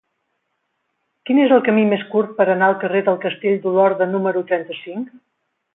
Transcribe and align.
Quin 1.29 1.41
és 1.43 1.53
el 1.57 1.61
camí 1.67 1.83
més 1.91 2.07
curt 2.15 2.33
per 2.41 2.49
anar 2.55 2.71
al 2.73 2.81
carrer 2.85 3.05
del 3.11 3.23
Castell 3.27 3.61
d'Olorda 3.67 4.13
número 4.17 4.47
trenta-cinc? 4.53 5.19